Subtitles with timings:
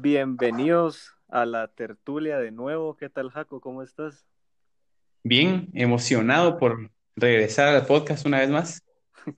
[0.00, 2.96] Bienvenidos a la tertulia de nuevo.
[2.96, 3.60] ¿Qué tal, Jaco?
[3.60, 4.28] ¿Cómo estás?
[5.24, 8.86] Bien, emocionado por regresar al podcast una vez más.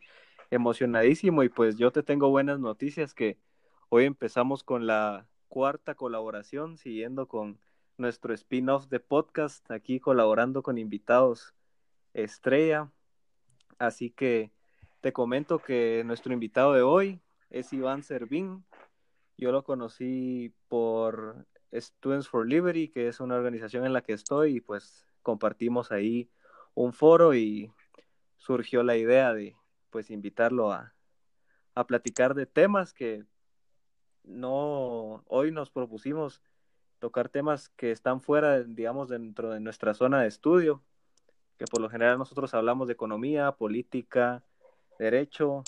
[0.50, 3.38] Emocionadísimo y pues yo te tengo buenas noticias que
[3.88, 7.58] hoy empezamos con la cuarta colaboración, siguiendo con
[7.96, 11.54] nuestro spin-off de podcast, aquí colaborando con invitados
[12.12, 12.90] estrella.
[13.78, 14.52] Así que
[15.00, 18.62] te comento que nuestro invitado de hoy es Iván Servín.
[19.40, 24.56] Yo lo conocí por Students for Liberty, que es una organización en la que estoy,
[24.56, 26.30] y pues compartimos ahí
[26.74, 27.72] un foro y
[28.36, 29.56] surgió la idea de
[29.88, 30.92] pues invitarlo a,
[31.74, 33.24] a platicar de temas que
[34.24, 36.42] no hoy nos propusimos
[36.98, 40.82] tocar temas que están fuera, digamos, dentro de nuestra zona de estudio,
[41.56, 44.44] que por lo general nosotros hablamos de economía, política,
[44.98, 45.64] derecho,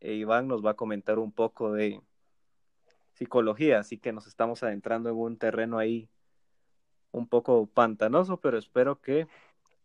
[0.00, 2.00] e Iván nos va a comentar un poco de
[3.20, 6.08] psicología, así que nos estamos adentrando en un terreno ahí
[7.12, 9.26] un poco pantanoso, pero espero que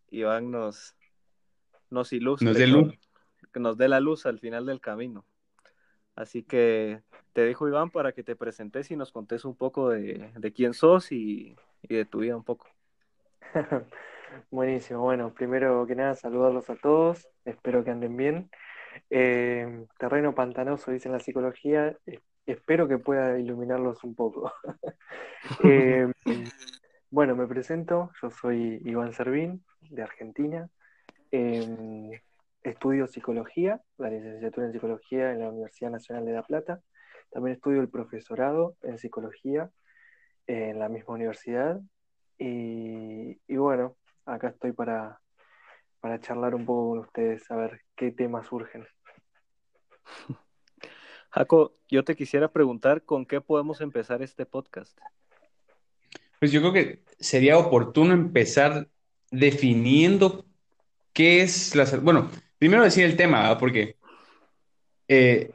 [0.09, 0.95] Iván nos,
[1.89, 2.97] nos ilustre, nos dé luz.
[3.51, 5.25] que nos dé la luz al final del camino.
[6.15, 7.01] Así que
[7.33, 10.73] te dejo, Iván, para que te presentes y nos contes un poco de, de quién
[10.73, 12.67] sos y, y, de tu vida un poco.
[14.49, 15.01] Buenísimo.
[15.01, 17.27] Bueno, primero que nada, saludarlos a todos.
[17.43, 18.49] Espero que anden bien.
[19.09, 21.97] Eh, terreno pantanoso, dice la psicología.
[22.45, 24.51] Espero que pueda iluminarlos un poco.
[25.63, 26.07] eh,
[27.09, 28.11] bueno, me presento.
[28.21, 30.69] Yo soy Iván Servín, de Argentina.
[31.31, 32.21] Eh,
[32.63, 36.81] estudio psicología, la licenciatura en psicología en la Universidad Nacional de La Plata.
[37.31, 39.69] También estudio el profesorado en psicología
[40.47, 41.79] en la misma universidad.
[42.37, 45.19] Y, y bueno, acá estoy para,
[45.99, 48.85] para charlar un poco con ustedes, a ver qué temas surgen.
[51.35, 54.97] Jaco, yo te quisiera preguntar con qué podemos empezar este podcast.
[56.39, 58.87] Pues yo creo que sería oportuno empezar
[59.31, 60.45] definiendo
[61.11, 62.03] qué es la salud.
[62.03, 63.97] Bueno, primero decir el tema, porque
[65.09, 65.51] eh,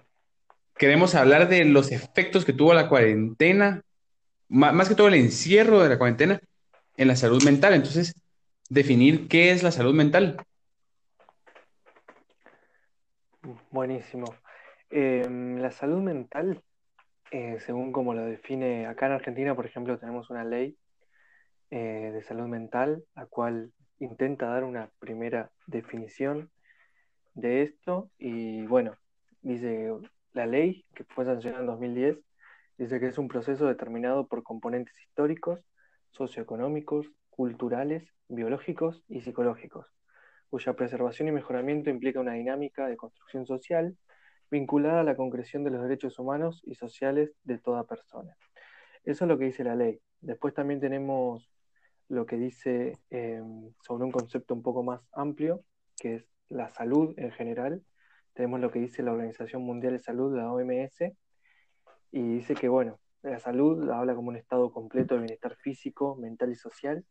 [0.76, 3.82] queremos hablar de los efectos que tuvo la cuarentena,
[4.48, 6.42] más que todo el encierro de la cuarentena
[6.98, 7.72] en la salud mental.
[7.72, 8.14] Entonces,
[8.68, 10.44] definir qué es la salud mental.
[13.70, 14.26] Buenísimo.
[14.90, 16.62] Eh, la salud mental,
[17.30, 20.76] eh, según como lo define acá en Argentina, por ejemplo, tenemos una ley
[21.70, 26.50] eh, de salud mental, la cual intenta dar una primera definición
[27.34, 28.10] de esto.
[28.18, 28.96] Y bueno,
[29.42, 29.92] dice
[30.32, 32.18] la ley que fue sancionada en 2010,
[32.78, 35.64] dice que es un proceso determinado por componentes históricos,
[36.10, 39.86] socioeconómicos, culturales, biológicos y psicológicos,
[40.50, 43.96] cuya preservación y mejoramiento implica una dinámica de construcción social
[44.50, 48.36] vinculada a la concreción de los derechos humanos y sociales de toda persona.
[49.04, 50.00] Eso es lo que dice la ley.
[50.20, 51.50] Después también tenemos
[52.08, 53.40] lo que dice eh,
[53.82, 55.64] sobre un concepto un poco más amplio,
[55.96, 57.82] que es la salud en general.
[58.34, 61.12] Tenemos lo que dice la Organización Mundial de Salud, la OMS,
[62.10, 66.50] y dice que, bueno, la salud habla como un estado completo de bienestar físico, mental
[66.50, 67.04] y social,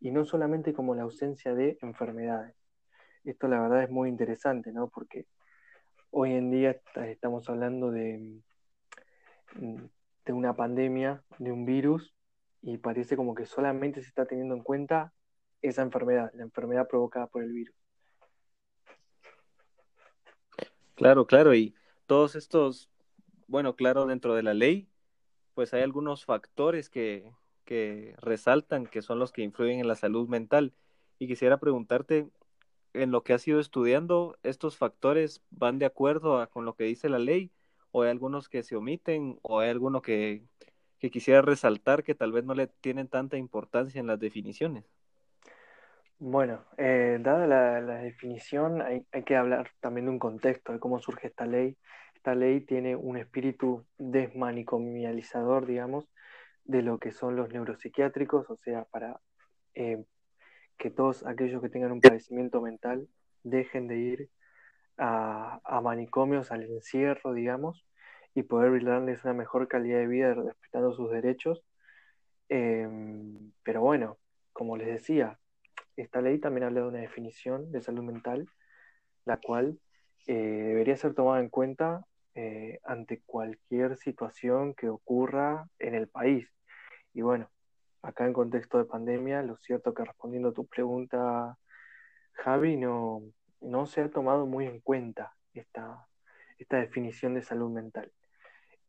[0.00, 2.54] y no solamente como la ausencia de enfermedades.
[3.24, 4.88] Esto la verdad es muy interesante, ¿no?
[4.88, 5.26] Porque
[6.16, 8.40] hoy en día estamos hablando de,
[9.56, 12.14] de una pandemia, de un virus,
[12.62, 15.12] y parece como que solamente se está teniendo en cuenta
[15.60, 17.74] esa enfermedad, la enfermedad provocada por el virus.
[20.94, 21.74] Claro, claro, y
[22.06, 22.88] todos estos,
[23.48, 24.88] bueno, claro, dentro de la ley,
[25.54, 27.32] pues hay algunos factores que
[28.18, 30.72] resaltan que son los que influyen en la salud mental.
[31.18, 32.28] Y quisiera preguntarte,
[32.94, 37.08] en lo que has ido estudiando, ¿estos factores van de acuerdo con lo que dice
[37.08, 37.50] la ley?
[37.90, 39.38] ¿O hay algunos que se omiten?
[39.42, 40.44] ¿O hay alguno que,
[40.98, 44.84] quisiera resaltar que tal vez no le tienen tanta importancia en las definiciones?
[46.18, 50.98] Bueno, eh, dada la, definición, hay, hay, que hablar también de un contexto, de cómo
[51.00, 51.76] surge esta ley.
[52.14, 56.08] Esta ley tiene un espíritu desmanicomializador, digamos,
[56.64, 59.20] de lo que son los neuropsiquiátricos, o sea, para
[59.74, 60.04] eh,
[60.78, 63.08] que todos aquellos que tengan un padecimiento mental
[63.42, 64.30] dejen de ir
[64.96, 67.86] a, a manicomios, al encierro, digamos,
[68.34, 71.64] y poder brindarles una mejor calidad de vida respetando sus derechos.
[72.48, 72.88] Eh,
[73.62, 74.18] pero bueno,
[74.52, 75.38] como les decía,
[75.96, 78.48] esta ley también habla de una definición de salud mental,
[79.24, 79.78] la cual
[80.26, 82.04] eh, debería ser tomada en cuenta
[82.34, 86.48] eh, ante cualquier situación que ocurra en el país.
[87.12, 87.48] Y bueno,
[88.04, 91.56] acá en contexto de pandemia, lo cierto que respondiendo a tu pregunta,
[92.32, 93.22] Javi, no,
[93.60, 96.06] no se ha tomado muy en cuenta esta,
[96.58, 98.12] esta definición de salud mental.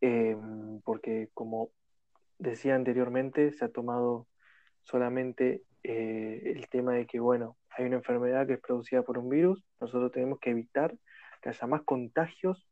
[0.02, 0.38] Eh,
[0.84, 1.70] porque como
[2.38, 4.28] decía anteriormente, se ha tomado
[4.84, 9.30] solamente eh, el tema de que, bueno, hay una enfermedad que es producida por un
[9.30, 10.96] virus, nosotros tenemos que evitar
[11.42, 12.68] que haya más contagios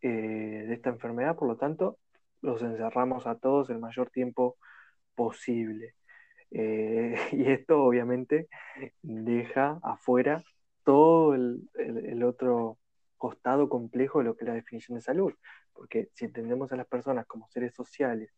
[0.00, 1.98] eh, de esta enfermedad, por lo tanto,
[2.40, 4.56] los encerramos a todos el mayor tiempo
[5.16, 5.94] posible.
[6.52, 8.48] Eh, y esto obviamente
[9.02, 10.42] deja afuera
[10.84, 12.78] todo el, otro
[13.16, 15.34] costado complejo de lo que es la definición de salud,
[15.72, 18.30] porque si entendemos a las personas como seres sociales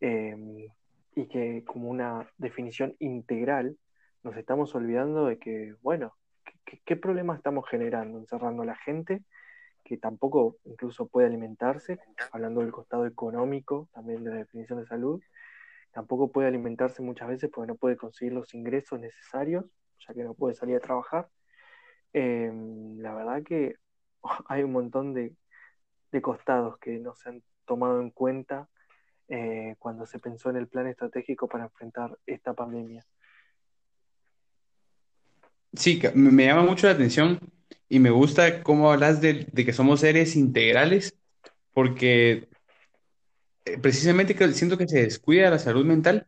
[0.00, 0.66] em,
[1.14, 3.76] y que como una definición integral,
[4.22, 6.14] nos estamos olvidando de que, bueno,
[6.84, 8.18] ¿qué, problema estamos generando?
[8.18, 9.22] Encerrando a la gente
[9.84, 11.98] que tampoco incluso puede alimentarse,
[12.32, 15.22] hablando del costado económico también de la definición de salud,
[15.92, 19.64] tampoco puede alimentarse muchas veces porque no puede conseguir los ingresos necesarios,
[20.06, 21.28] ya que no puede salir a trabajar.
[22.12, 23.76] Em, la verdad que
[24.48, 25.34] hay un montón de,
[26.22, 28.68] costados que no se han tomado en cuenta
[29.28, 33.04] eh, cuando se pensó en el plan estratégico para enfrentar esta pandemia.
[35.72, 37.38] Sí, me llama mucho la atención
[37.88, 41.16] y me gusta cómo hablas de, que somos seres integrales,
[41.72, 42.48] porque
[43.64, 46.26] eh, precisamente siento que se descuida la salud mental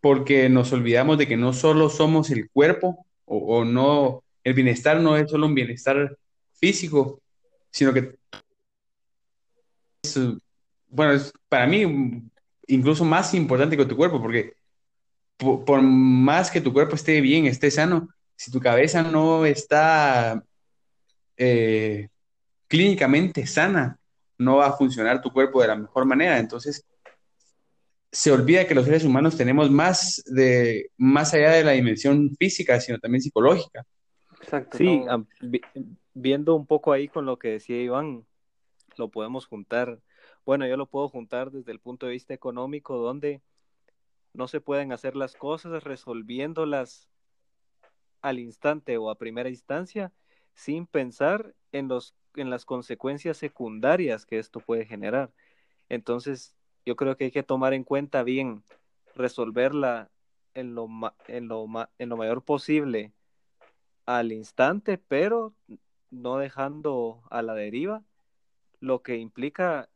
[0.00, 5.16] porque nos olvidamos de que no solo somos el cuerpo o, no, el bienestar no
[5.16, 6.16] es solo un bienestar
[6.54, 7.20] físico,
[7.70, 8.18] sino que
[10.88, 12.22] bueno, es para mí
[12.66, 14.54] incluso más importante que tu cuerpo, porque
[15.36, 20.42] por más que tu cuerpo esté bien, esté sano, si tu cabeza no está
[21.36, 22.08] eh,
[22.68, 23.99] clínicamente sana,
[24.40, 26.38] no va a funcionar tu cuerpo de la mejor manera.
[26.38, 26.84] Entonces,
[28.10, 32.80] se olvida que los seres humanos tenemos más de más allá de la dimensión física,
[32.80, 33.84] sino también psicológica.
[34.40, 34.78] Exacto.
[34.78, 35.02] Sí,
[36.14, 38.24] viendo un poco ahí con lo que decía Iván,
[38.96, 40.00] lo podemos juntar.
[40.46, 43.42] Bueno, yo lo puedo juntar desde el punto de vista económico, donde
[44.32, 47.08] no se pueden hacer las cosas resolviéndolas
[48.22, 50.12] al instante o a primera instancia
[50.54, 55.30] sin pensar en, los, en las consecuencias secundarias que esto puede generar.
[55.88, 56.54] Entonces,
[56.86, 58.62] yo creo que hay que tomar en cuenta bien
[59.14, 60.10] resolverla
[60.54, 60.88] en lo,
[61.28, 61.66] en lo,
[61.98, 63.12] en lo mayor posible
[64.06, 65.54] al instante, pero
[66.10, 68.02] no dejando a la deriva,
[68.80, 69.88] lo que implica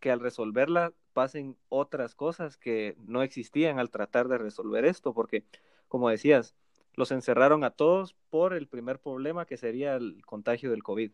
[0.00, 5.44] que al resolverla pasen otras cosas que no existían al tratar de resolver esto, porque
[5.88, 6.54] como decías,
[6.94, 11.12] los encerraron a todos por el primer problema que sería el contagio del COVID.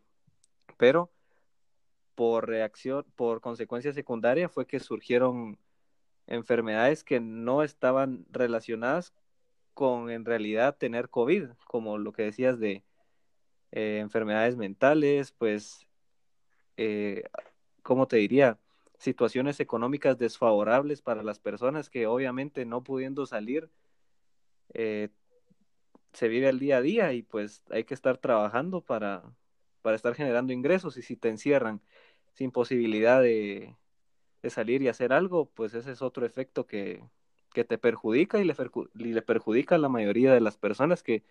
[0.80, 1.10] Pero
[2.14, 5.58] por reacción, por consecuencia secundaria fue que surgieron
[6.26, 9.12] enfermedades que no estaban relacionadas
[9.74, 12.82] con en realidad tener COVID, como lo que decías de
[13.72, 15.86] eh, enfermedades mentales, pues,
[16.78, 17.24] eh,
[17.82, 18.58] ¿cómo te diría?
[18.96, 23.68] Situaciones económicas desfavorables para las personas que obviamente no pudiendo salir,
[24.72, 25.10] eh,
[26.14, 29.34] se vive el día a día y pues hay que estar trabajando para,
[29.82, 31.80] para estar generando ingresos y si te encierran
[32.32, 33.76] sin posibilidad de,
[34.48, 37.02] salir y hacer algo, pues ese es otro efecto que,
[37.52, 38.54] te perjudica y le,
[38.94, 41.22] y le perjudica a la mayoría de las personas que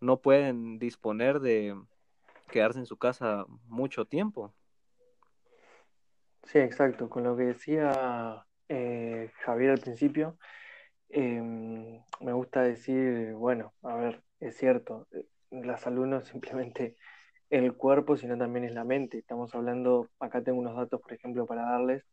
[0.00, 1.76] no pueden disponer de
[2.50, 4.52] quedarse en su casa mucho tiempo.
[6.44, 7.08] Sí, exacto.
[7.08, 10.38] Con lo que decía eh, Javier al principio,
[11.16, 16.96] Em, me gusta decir, bueno, a ver, es cierto, eh, la salud simplemente
[17.50, 19.18] el cuerpo, sino también es la mente.
[19.18, 22.04] Estamos hablando, acá tengo unos datos, por ejemplo, para darles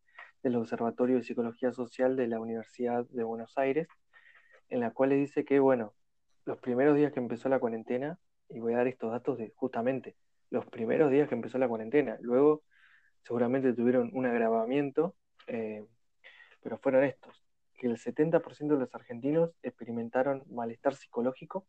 [0.43, 3.87] del Observatorio de Psicología Social de la Universidad de Buenos Aires,
[4.69, 5.93] en la cual dice que, bueno,
[6.45, 8.19] los primeros días que empezó la cuarentena,
[8.49, 10.15] y voy a dar estos datos de justamente
[10.49, 12.63] los primeros días que empezó la cuarentena, luego
[13.23, 15.15] seguramente tuvieron un agravamiento,
[15.47, 15.85] eh,
[16.61, 17.43] pero fueron estos
[17.75, 21.65] que el 70% de los argentinos experimentaron malestar psicológico,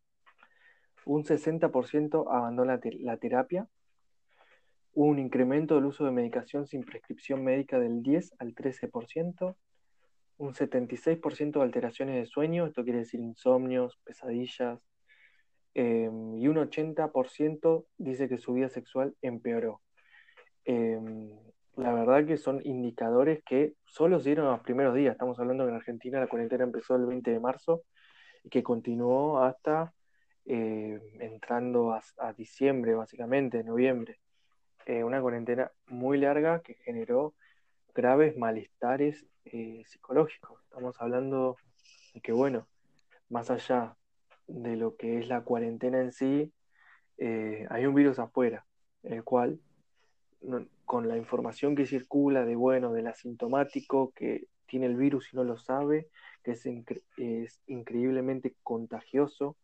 [1.04, 3.68] un 60% abandonó la, terapia,
[4.94, 9.56] un incremento del uso de medicación sin prescripción médica del 10 al 13%,
[10.38, 14.80] un 76% de alteraciones de sueño, esto quiere decir insomnios, pesadillas,
[15.75, 19.80] em, y un 80% dice que su vida sexual empeoró.
[20.64, 21.30] Em,
[21.76, 25.12] la verdad que son indicadores que solo se dieron los primeros días.
[25.12, 27.82] Estamos hablando que en Argentina la cuarentena empezó el 20 de marzo
[28.44, 29.94] y que continuó hasta
[30.46, 34.18] eh, entrando a, diciembre, básicamente, noviembre.
[34.87, 37.34] Eh, una cuarentena muy larga que generó
[37.94, 40.61] graves malestares eh, psicológicos.
[40.64, 41.56] Estamos hablando
[42.14, 42.66] de que, bueno,
[43.28, 43.96] más allá
[44.46, 46.52] de lo que es la cuarentena en sí,
[47.70, 48.66] hay un virus afuera,
[49.04, 49.61] el cual
[50.84, 55.44] con la información que circula de, bueno, del asintomático que tiene el virus y no
[55.44, 56.08] lo sabe,
[56.42, 59.56] que es, increíblemente contagioso,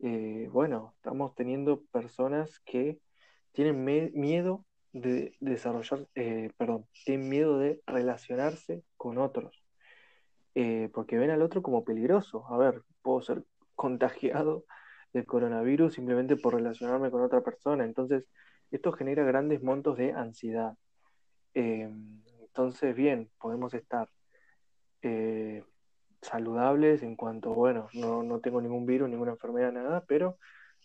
[0.00, 2.98] eh, bueno, estamos teniendo personas que
[3.52, 9.64] tienen miedo de desarrollar, eh, perdón, tienen miedo de relacionarse con otros,
[10.54, 12.46] eh, porque ven al otro como peligroso.
[12.48, 14.64] A ver, puedo ser contagiado
[15.12, 17.84] del coronavirus simplemente por relacionarme con otra persona.
[17.84, 18.26] Entonces,
[18.70, 20.74] esto genera grandes montos de ansiedad.
[21.54, 24.08] entonces, bien, podemos estar
[26.22, 30.38] saludables en cuanto, bueno, no, no tengo ningún virus, ninguna enfermedad, nada, pero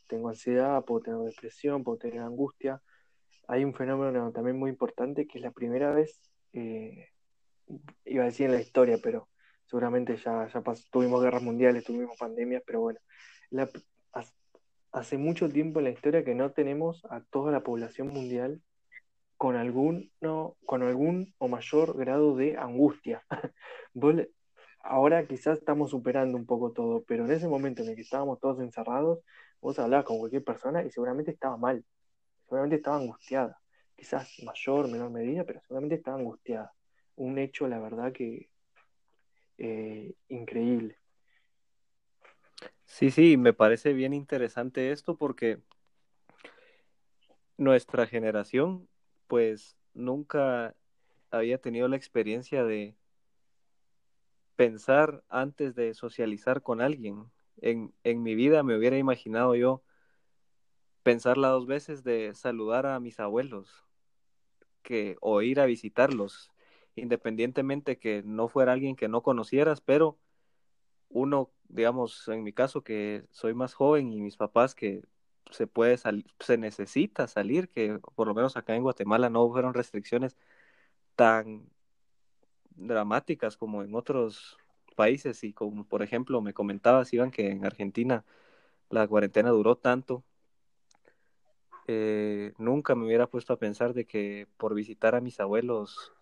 [0.07, 2.81] tengo ansiedad, puedo tener depresión, puedo tener angustia.
[3.47, 6.19] Hay un fenómeno también muy importante que es la primera vez,
[6.53, 7.07] eh,
[8.05, 9.29] iba a decir en la historia, pero
[9.65, 13.00] seguramente ya, ya tuvimos guerras mundiales, tuvimos pandemias, pero bueno,
[14.91, 18.61] hace mucho tiempo en la historia que no tenemos a toda la población mundial
[19.38, 20.11] con algún,
[20.65, 23.23] con algún o mayor grado de angustia.
[24.83, 28.39] ahora quizás estamos superando un poco todo, pero en ese momento en el que estábamos
[28.39, 29.19] todos encerrados,
[29.61, 31.83] vos hablabas con cualquier persona y seguramente estaba mal,
[32.45, 33.59] seguramente estaba angustiada,
[33.95, 36.73] quizás mayor, menor medida, pero seguramente estaba angustiada.
[37.15, 38.50] Un hecho, la verdad, que
[39.57, 40.97] eh, increíble.
[42.85, 45.59] Sí, sí, me parece bien interesante esto porque
[47.57, 48.89] nuestra generación,
[49.27, 50.75] pues nunca
[51.29, 52.95] había tenido la experiencia de
[54.62, 57.32] pensar antes de socializar con alguien.
[57.62, 59.82] En, en mi vida me hubiera imaginado yo
[61.01, 63.88] pensarla dos veces de saludar a mis abuelos
[64.84, 66.51] que, o ir a visitarlos,
[66.94, 70.20] independientemente que no fuera alguien que no conocieras, pero
[71.10, 75.01] uno, digamos, en mi caso que soy más joven y mis papás que
[75.50, 79.74] se puede salir, se necesita salir, que por lo menos acá en Guatemala no fueron
[79.74, 80.38] restricciones
[81.15, 81.68] tan
[82.75, 84.57] dramáticas como en otros
[84.95, 88.25] países y como por ejemplo me comentabas Iván que en Argentina
[88.89, 90.23] la cuarentena duró tanto
[91.87, 96.13] eh, nunca me hubiera puesto a pensar de que por visitar a mis abuelos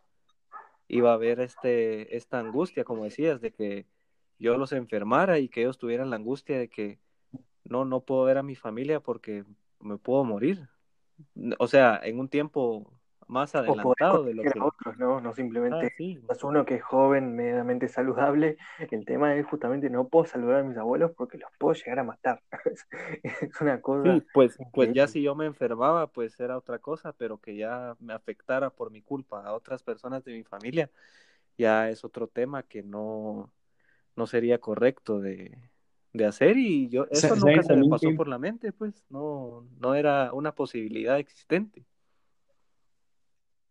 [0.88, 3.86] iba a haber este esta angustia como decías de que
[4.38, 7.00] yo los enfermara y que ellos tuvieran la angustia de que
[7.64, 9.44] no no puedo ver a mi familia porque
[9.80, 10.70] me puedo morir
[11.58, 12.99] o sea en un tiempo
[13.30, 15.22] más adelantado de lo que otros, ¿no?
[15.22, 18.58] No simplemente ah, es uno que es joven, medianamente saludable.
[18.90, 22.04] El tema es justamente no puedo saludar a mis abuelos porque los puedo llegar a
[22.04, 22.42] matar.
[23.24, 24.16] es una cosa.
[24.16, 27.96] Sí, pues, pues ya si yo me enfermaba, pues era otra cosa, pero que ya
[28.00, 30.90] me afectara por mi culpa a otras personas de mi familia,
[31.56, 33.52] ya es otro tema que no,
[34.16, 35.56] no sería correcto de,
[36.14, 39.94] de hacer y yo eso nunca se me pasó por la mente, pues no, no
[39.94, 41.86] era una posibilidad existente.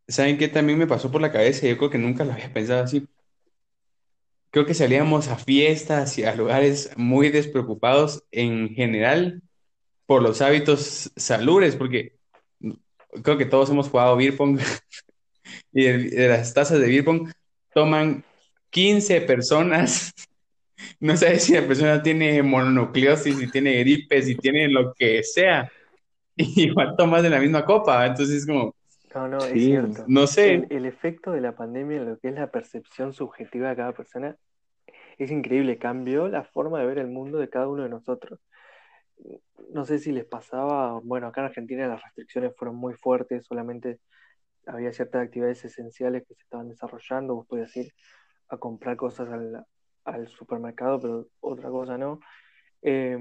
[0.08, 1.66] ¿Saben qué también me pasó por la cabeza?
[1.66, 3.06] Yo creo que nunca lo había pensado así.
[4.50, 9.42] Creo que salíamos a fiestas y a lugares muy despreocupados en general
[10.06, 12.16] por los hábitos salubres, porque
[13.22, 14.34] creo que todos hemos jugado beer
[15.72, 17.04] y de, las tazas de beer
[17.74, 18.24] toman
[18.70, 20.12] 15 personas.
[21.00, 25.70] No sé si la persona tiene mononucleosis, si tiene gripe, si tiene lo que sea.
[26.36, 28.06] Y igual tomas de la misma copa.
[28.06, 28.76] Entonces es como,
[29.14, 30.04] no, no, es cierto.
[30.06, 30.66] No sé.
[30.70, 34.36] El, efecto de la pandemia en lo que es la percepción subjetiva de cada persona
[35.18, 35.78] es increíble.
[35.78, 38.40] Cambió la forma de ver el mundo de cada uno de nosotros.
[39.70, 43.98] No sé si les pasaba, bueno, acá en Argentina las restricciones fueron muy fuertes, solamente
[44.66, 47.92] había ciertas actividades esenciales que se estaban desarrollando, vos podías ir
[48.48, 49.64] a comprar cosas al,
[50.04, 52.20] al supermercado, pero otra cosa no.
[52.82, 53.18] Eh,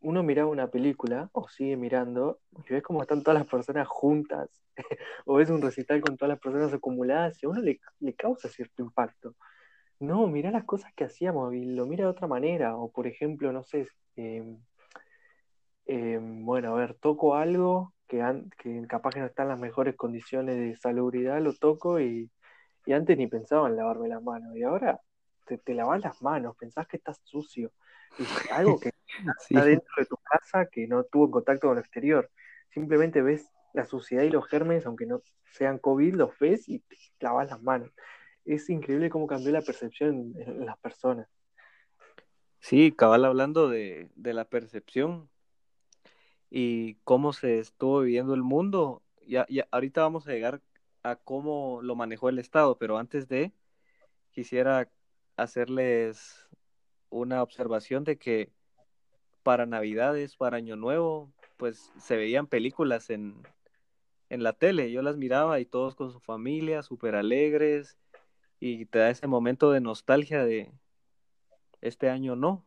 [0.00, 4.48] uno miraba una película o sigue mirando y ves cómo están todas las personas juntas
[5.26, 7.80] o ves un recital con todas las personas acumuladas y a uno le,
[8.16, 9.34] causa cierto impacto.
[9.98, 12.76] No, mira las cosas que hacíamos y lo mira de otra manera.
[12.76, 14.58] O por ejemplo, no sé, em,
[15.86, 18.18] em, bueno, a ver, toco algo que,
[18.58, 22.30] que capaz que no está en las mejores condiciones de salubridad, lo toco y,
[22.86, 25.00] y antes ni pensaba en lavarme las manos y ahora
[25.46, 27.72] te, te lavas las manos, pensás que estás sucio.
[28.18, 28.90] Y algo que
[29.50, 32.30] está dentro de tu casa que no tuvo contacto con lo exterior.
[32.70, 35.22] Simplemente ves la suciedad y los gérmenes, aunque no
[35.52, 37.90] sean COVID, los ves y te lavas las manos.
[38.44, 41.28] Es increíble cómo cambió la percepción en, las personas.
[42.58, 45.30] Sí, cabal hablando de, de, la percepción
[46.50, 49.02] y cómo se estuvo viviendo el mundo.
[49.26, 50.60] Ya, ya, ahorita vamos a llegar
[51.02, 53.52] a cómo lo manejó el Estado, pero antes de,
[54.30, 54.90] quisiera
[55.36, 56.48] hacerles
[57.08, 58.52] una observación de que
[59.42, 63.42] para Navidades, para Año Nuevo, pues se veían películas en,
[64.28, 67.98] en la tele, yo las miraba y todos con su familia, súper alegres,
[68.60, 70.70] y te da ese momento de nostalgia de
[71.80, 72.64] este año no.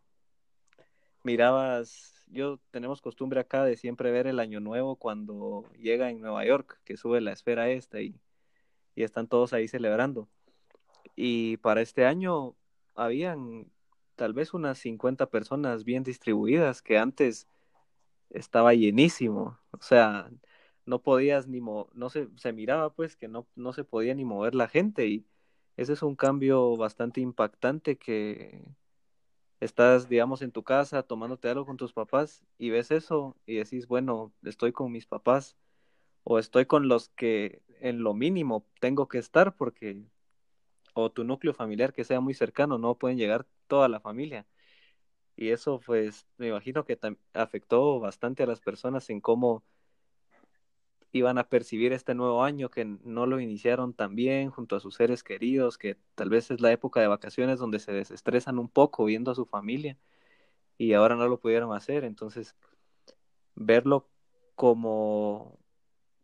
[1.24, 6.46] Mirabas, yo tenemos costumbre acá de siempre ver el año nuevo cuando llega en Nueva
[6.46, 8.20] York, que sube la esfera esta y,
[8.96, 10.27] y están todos ahí celebrando.
[11.15, 12.56] Y para este año
[12.96, 13.72] habían
[14.15, 17.48] tal vez unas 50 personas bien distribuidas que antes
[18.29, 19.60] estaba llenísimo.
[19.72, 20.29] O sea,
[20.86, 24.25] no podías ni mo no se, se miraba pues que no, no se podía ni
[24.25, 25.25] mover la gente y
[25.77, 28.63] ese es un cambio bastante impactante que
[29.60, 33.88] estás, digamos, en tu casa tomándote algo con tus papás y ves eso y decís,
[33.88, 35.58] bueno, estoy con mis papás
[36.24, 40.03] o estoy con los que en lo mínimo tengo que estar porque
[40.93, 44.46] o tu núcleo familiar que sea muy cercano, no pueden llegar toda la familia.
[45.36, 47.00] Y eso pues me imagino que
[47.34, 49.63] afectó bastante a las personas en cómo
[51.12, 54.94] iban a percibir este nuevo año, que no lo iniciaron tan bien junto a sus
[54.94, 59.06] seres queridos, que tal vez es la época de vacaciones donde se desestresan un poco
[59.06, 59.98] viendo a su familia
[60.77, 62.03] y ahora no lo pudieron hacer.
[62.03, 62.56] Entonces,
[63.56, 64.08] verlo
[64.53, 65.58] como,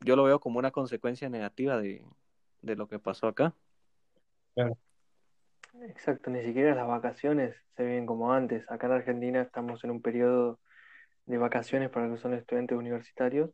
[0.02, 2.06] yo lo veo como una consecuencia negativa de,
[2.62, 3.56] de lo que pasó acá.
[5.74, 8.70] Exacto, ni siquiera las vacaciones se viven como antes.
[8.70, 10.60] Acá en Argentina estamos en un periodo
[11.26, 13.52] de vacaciones para los que son estudiantes universitarios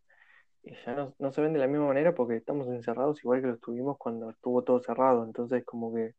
[0.63, 3.47] y ya no, no se ven de la misma manera porque estamos encerrados igual que
[3.47, 5.25] lo estuvimos cuando estuvo todo cerrado.
[5.25, 6.15] Entonces como que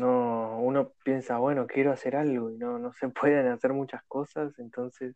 [0.00, 4.58] no, uno piensa, bueno, quiero hacer algo y no, no se pueden hacer muchas cosas,
[4.58, 5.14] entonces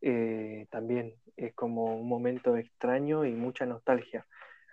[0.00, 4.26] eh, también es como un momento extraño y mucha nostalgia.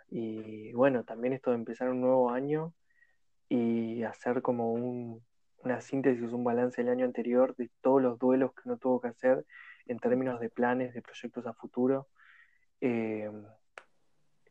[0.10, 2.74] Y bueno, también esto de empezar un nuevo año
[3.50, 5.24] y hacer como un,
[5.63, 9.10] una síntesis, un balance del año anterior de todos los duelos que uno tuvo que
[9.10, 9.46] hacer
[9.88, 12.08] en términos de planes, de proyectos a futuro
[12.82, 13.29] eh,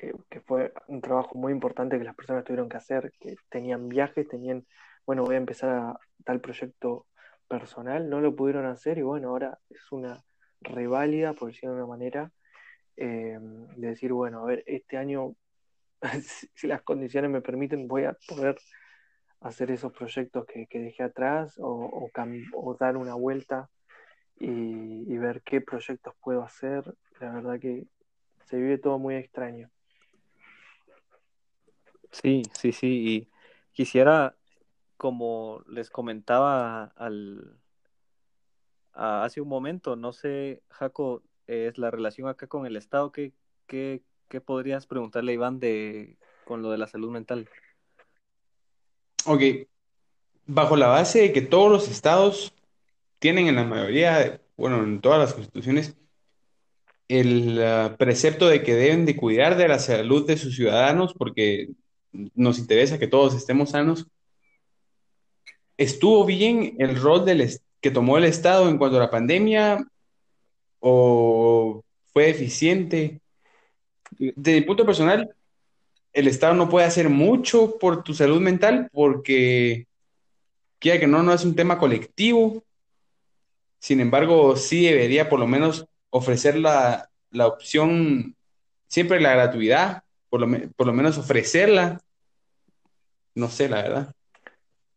[0.01, 3.89] eh, que fue un trabajo muy importante que las personas tuvieron que hacer, que tenían
[3.89, 4.67] viajes, tenían,
[5.07, 7.07] bueno, voy a empezar a tal proyecto
[7.49, 10.23] personal, no lo pudieron hacer y bueno, ahora es una
[10.61, 12.33] reválida, por decirlo de una manera,
[12.97, 15.35] eh, de decir, bueno, a ver, este año,
[16.55, 18.57] si las condiciones me permiten, voy a poder
[19.41, 22.11] hacer esos proyectos que, dejé atrás o,
[22.55, 23.71] o, dar una vuelta
[24.39, 26.95] y, y, ver qué proyectos puedo hacer.
[27.21, 27.87] La verdad que
[28.45, 29.71] se vive todo muy extraño.
[32.11, 33.29] Sí, sí, sí, y
[33.73, 34.35] quisiera,
[34.97, 37.59] como les comentaba al,
[38.93, 43.33] hace un momento, no sé, Jaco, es la relación acá con el Estado, ¿qué,
[43.67, 47.49] qué, qué podrías preguntarle, Iván, de, con lo de la salud mental?
[49.27, 49.43] Ok,
[50.47, 52.55] bajo la base de que todos los estados
[53.19, 55.97] tienen en la mayoría, bueno, en todas las constituciones,
[57.09, 61.71] el ah, precepto de que deben de cuidar de la salud de sus ciudadanos porque
[62.35, 64.07] nos interesa que todos estemos sanos.
[65.77, 67.25] ¿Estuvo bien el rol
[67.81, 69.87] que tomó el Estado en cuanto a la pandemia
[70.81, 73.21] o fue eficiente?
[74.19, 75.35] Desde mi punto personal,
[76.19, 79.87] el Estado no puede hacer mucho por tu salud mental porque
[80.79, 82.65] quiera que no, no es un tema colectivo.
[83.79, 87.09] Sin embargo, sí debería por lo menos ofrecer la,
[87.47, 88.35] opción,
[88.89, 92.01] siempre la gratuidad, por lo, por lo menos ofrecerla.
[93.35, 94.15] No sé, la verdad.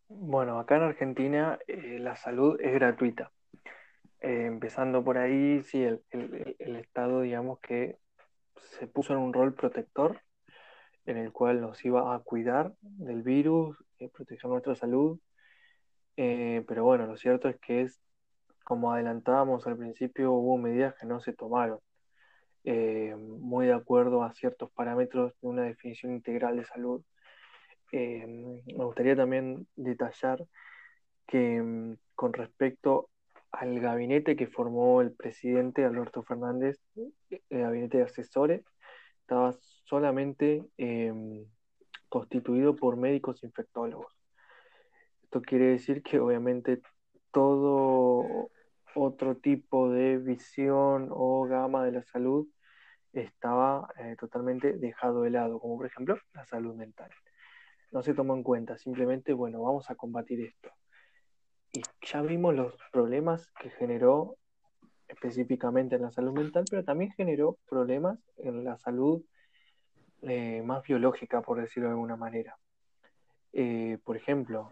[0.08, 3.32] Bueno, acá en Argentina eh, la salud es gratuita.
[4.22, 7.98] Eh, empezando por ahí, sí, el, Estado, digamos que
[8.80, 10.22] se puso en un rol protector,
[11.06, 15.20] en el cual nos iba a cuidar del virus, eh, proteger nuestra salud.
[16.16, 18.00] pero bueno, lo cierto es que es
[18.64, 21.80] como adelantábamos al principio, hubo medidas que no se tomaron,
[22.64, 27.04] eh, muy de acuerdo a ciertos parámetros de una definición integral de salud.
[27.92, 30.46] Eh, me gustaría también detallar
[31.28, 33.10] que mm, con respecto
[33.52, 36.80] al gabinete que formó el presidente Alberto Fernández,
[37.50, 38.64] el gabinete de asesores,
[39.32, 39.54] estaba
[39.86, 41.46] solamente em,
[42.10, 44.13] constituido por médicos infectólogos.
[45.24, 46.82] Esto quiere decir que obviamente
[47.32, 48.50] todo
[48.94, 52.46] otro tipo de visión o gama de la salud
[53.13, 57.10] estaba eh, totalmente dejado de lado, como por ejemplo la salud mental.
[57.94, 60.72] No se tomó en cuenta, simplemente, bueno, vamos a combatir esto.
[61.72, 64.36] Y ya vimos los problemas que generó
[65.12, 69.24] específicamente en la salud mental, pero también generó problemas en la salud
[70.21, 72.58] eh, más biológica, por decirlo de alguna manera.
[73.54, 74.69] Eh, por ejemplo,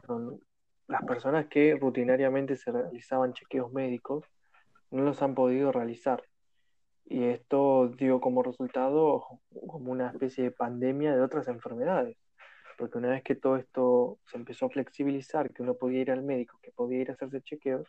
[0.88, 4.26] las personas que rutinariamente se realizaban chequeos médicos
[4.92, 6.24] no los han podido realizar.
[7.06, 9.26] y esto dio como resultado
[9.68, 12.18] como una especie de pandemia de otras enfermedades,
[12.78, 16.24] porque una vez que todo esto se empezó a flexibilizar, que uno podía ir al
[16.24, 17.88] médico, que podía ir a hacerse chequeos,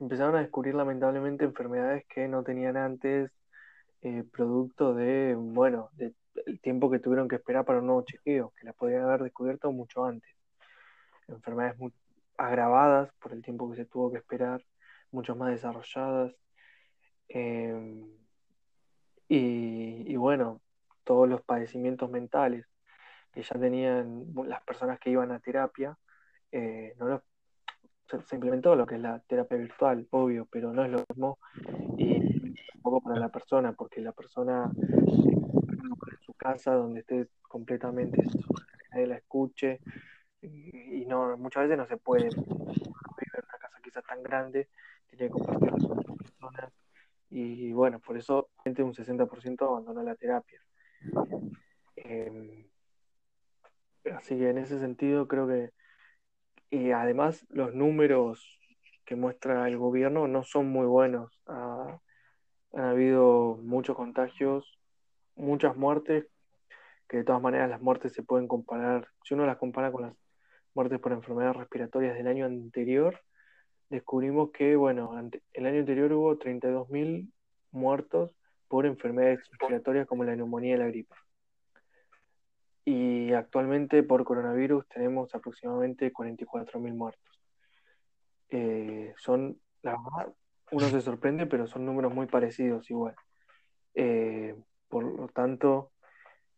[0.00, 3.30] empezaron a descubrir lamentablemente enfermedades que no tenían antes,
[4.02, 6.14] eh, producto de, bueno, del
[6.60, 10.04] tiempo que tuvieron que esperar para un nuevo chequeo, que las podían haber descubierto mucho
[10.04, 10.30] antes.
[11.28, 11.92] Enfermedades muy
[12.36, 14.62] agravadas por el tiempo que se tuvo que esperar,
[15.10, 16.34] mucho más desarrolladas.
[17.28, 18.06] Em,
[19.28, 20.60] y, bueno,
[21.04, 22.66] todos los padecimientos mentales
[23.32, 25.96] que ya tenían las personas que iban a terapia,
[26.52, 27.22] eh, no
[28.22, 31.38] se, implementó lo que es la terapia virtual, obvio, pero no es lo mismo
[31.96, 38.22] y tampoco para la persona, porque la persona en su casa donde esté completamente
[38.90, 39.80] nadie la escuche
[40.40, 44.68] y, no muchas veces no se puede vivir en una casa quizás tan grande,
[45.06, 46.72] tiene que compartir con otras personas
[47.30, 50.60] y bueno, por eso un 60% abandonó la terapia.
[51.96, 52.68] Em,
[54.14, 55.72] así que en ese sentido creo que
[56.74, 58.58] y además los números
[59.04, 61.38] que muestra el gobierno no son muy buenos.
[61.46, 62.00] Ha,
[62.72, 64.78] han habido muchos contagios,
[65.36, 66.26] muchas muertes,
[67.08, 70.14] que de todas maneras las muertes se pueden comparar, si uno las compara con las
[70.74, 73.20] muertes por enfermedades respiratorias del año anterior,
[73.88, 75.12] descubrimos que, bueno,
[75.52, 77.30] el año anterior hubo 32.000
[77.70, 78.32] muertos
[78.66, 81.14] por enfermedades respiratorias como la neumonía y la gripe.
[82.84, 87.40] Y actualmente por coronavirus tenemos aproximadamente 44.000 muertos.
[88.50, 90.34] Eh, son, la verdad,
[90.70, 93.14] uno se sorprende, pero son números muy parecidos igual.
[93.94, 94.54] Eh,
[94.88, 95.92] por lo tanto,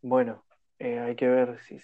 [0.03, 0.45] bueno,
[0.79, 1.79] eh, hay que ver si,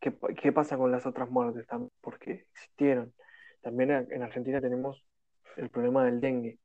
[0.00, 1.66] qué, qué, pasa con las otras muertes,
[2.00, 3.12] porque existieron.
[3.60, 5.04] También en Argentina tenemos
[5.56, 6.58] el problema del dengue.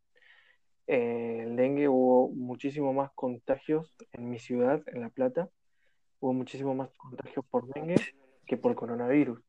[0.87, 5.49] El dengue hubo muchísimo más contagios en mi ciudad, en La Plata.
[6.19, 7.95] Hubo muchísimo más contagios por dengue
[8.45, 9.39] que por coronavirus.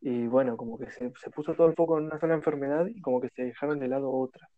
[0.00, 3.00] Y bueno, como que se, se puso todo el foco en una sola enfermedad y
[3.00, 4.48] como que se dejaron de lado otras.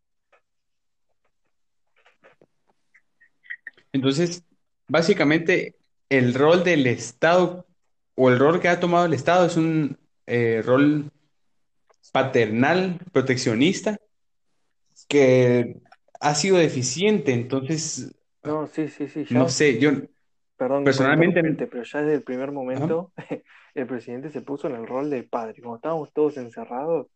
[3.92, 4.44] Entonces,
[4.86, 5.76] básicamente,
[6.08, 7.66] el rol del Estado
[8.14, 11.10] o el rol que ha tomado el Estado es un eh, rol
[12.12, 13.98] paternal, proteccionista,
[15.08, 15.80] que
[16.20, 17.32] ha sido deficiente.
[17.32, 19.24] Entonces, no, sí, sí, sí.
[19.30, 19.92] no sé, yo
[20.60, 23.12] perdón, personalmente, pero ya desde el primer momento
[23.74, 25.62] el presidente se puso en el rol de padre.
[25.62, 27.06] Como estábamos todos encerrados,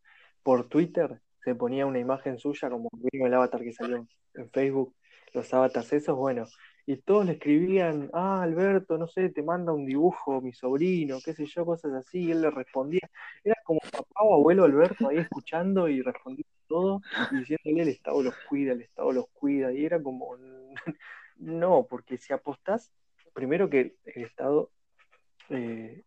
[0.42, 4.94] por Twitter se ponía una imagen suya como el avatar que salió en Facebook
[5.34, 6.46] los avatars esos, bueno,
[6.86, 11.34] y todos le escribían, ah, Alberto, no sé, te manda un dibujo, mi sobrino, qué
[11.34, 13.10] sé yo, cosas así, y él le respondía,
[13.42, 17.02] era como papá o abuelo Alberto ahí escuchando y respondiendo todo,
[17.32, 20.36] y diciéndole el Estado los cuida, el Estado los cuida, y era como,
[21.36, 22.92] no, porque si apostás,
[23.34, 24.70] primero que el Estado
[25.50, 26.04] eh,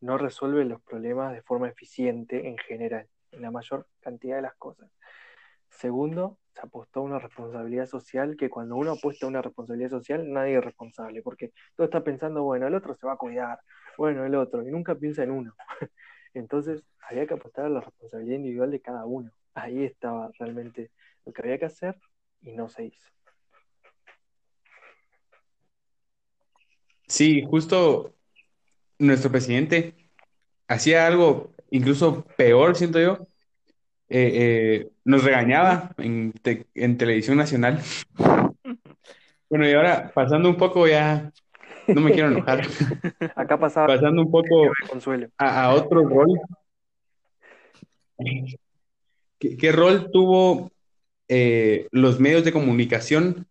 [0.00, 4.54] no resuelve los problemas de forma eficiente en general, en la mayor cantidad de las
[4.56, 4.90] cosas.
[5.70, 10.30] Segundo, se apostó a una responsabilidad social que cuando uno apuesta a una responsabilidad social,
[10.30, 13.60] nadie es responsable, porque todo está pensando, bueno, el otro se va a cuidar,
[13.96, 15.54] bueno, el otro, y nunca piensa en uno.
[16.34, 19.30] Entonces, había que apostar a la responsabilidad individual de cada uno.
[19.54, 20.90] Ahí estaba realmente
[21.24, 21.96] lo que había que hacer
[22.40, 23.10] y no se hizo.
[27.12, 28.14] Sí, justo
[28.98, 29.94] nuestro presidente
[30.66, 33.26] hacía algo incluso peor, siento yo,
[34.08, 36.32] eh, eh, nos regañaba en,
[36.96, 37.82] televisión nacional.
[39.50, 41.30] Bueno, y ahora pasando un poco ya,
[41.86, 42.62] no me quiero enojar.
[43.36, 43.86] Acá pasaba.
[43.86, 44.72] Pasando un poco
[45.36, 46.40] a, otro rol.
[49.38, 50.72] ¿Qué, rol tuvo
[51.28, 53.46] eh, los medios de comunicación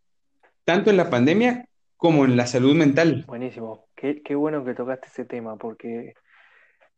[0.66, 1.68] tanto en la pandemia
[2.02, 3.26] como en la salud mental?
[3.28, 3.86] Buenísimo.
[3.94, 6.16] Qué, bueno que tocaste ese tema, porque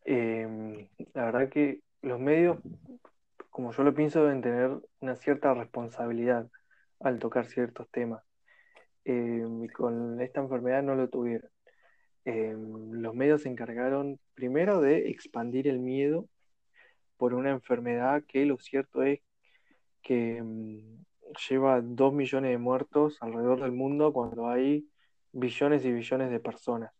[0.06, 2.56] la verdad que los medios
[3.50, 6.50] como yo lo pienso, deben tener una cierta responsabilidad
[7.00, 8.20] al tocar ciertos temas.
[9.04, 11.48] Eh, y con esta enfermedad no lo tuvieron.
[12.24, 16.26] Eh, los medios se encargaron primero de expandir el miedo
[17.18, 19.20] por una enfermedad que lo cierto es
[20.02, 20.42] que
[21.48, 24.88] lleva dos millones de muertos alrededor del mundo cuando hay
[25.34, 26.92] billones y billones de personas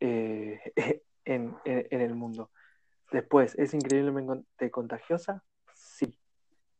[0.00, 0.60] eh,
[1.24, 2.50] en, el mundo.
[3.12, 5.44] Después, ¿es increíblemente contagiosa?
[5.74, 6.18] Sí,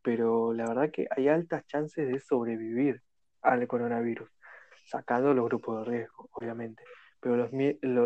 [0.02, 3.02] pero la verdad que hay altas chances de sobrevivir
[3.42, 4.30] al coronavirus,
[4.86, 6.82] sacando los grupos de riesgo, obviamente.
[7.20, 7.50] Pero los,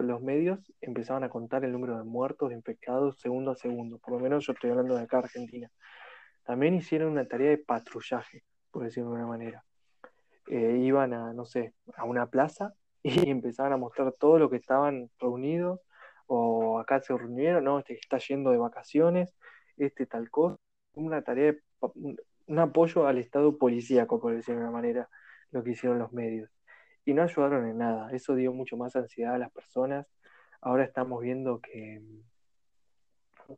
[0.04, 3.98] los medios empezaban a contar el número de muertos, infectados, segundo a segundo.
[3.98, 5.70] Por lo menos yo estoy hablando de acá, Argentina.
[6.44, 9.64] También hicieron una tarea de patrullaje, por decirlo de alguna manera.
[10.48, 14.56] Eh, iban a, no sé, a una plaza y empezaban a mostrar todo lo que
[14.56, 15.80] estaban reunidos,
[16.26, 19.34] o acá se reunieron, no, este está yendo de vacaciones,
[19.76, 20.56] este tal cosa,
[20.94, 25.08] una tarea, un apoyo al Estado policíaco, por decirlo de una manera,
[25.50, 26.50] lo que hicieron los medios.
[27.04, 30.06] Y no ayudaron en nada, eso dio mucho más ansiedad a las personas.
[30.60, 32.00] Ahora estamos viendo que,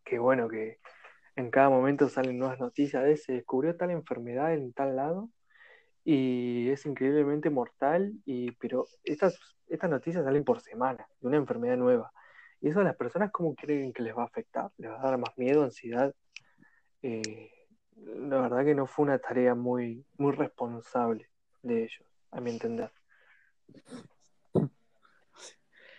[0.04, 0.78] que bueno, que
[1.36, 5.30] en cada momento salen nuevas noticias de se descubrió tal enfermedad en tal lado
[6.04, 9.38] y es increíblemente mortal, y, pero estas,
[9.68, 12.12] estas noticias salen por semana de una enfermedad nueva.
[12.60, 14.70] Y eso a las personas, ¿cómo creen que les va a afectar?
[14.78, 16.14] ¿Les va a dar más miedo, ansiedad?
[17.02, 17.50] Eh,
[17.96, 21.30] la verdad que no fue una tarea muy, muy responsable
[21.62, 22.90] de ellos, a mi entender.